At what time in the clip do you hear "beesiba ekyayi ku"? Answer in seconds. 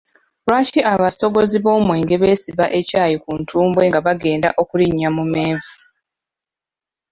2.21-3.31